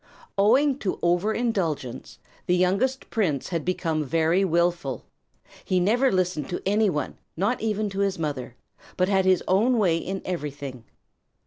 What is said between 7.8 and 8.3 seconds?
to his